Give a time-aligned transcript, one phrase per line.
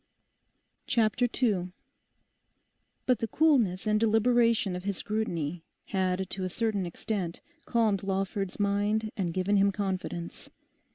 [0.87, 1.73] CHAPTER TWO
[3.05, 8.59] But the coolness and deliberation of his scrutiny, had to a certain extent calmed Lawford's
[8.59, 10.49] mind and given him confidence.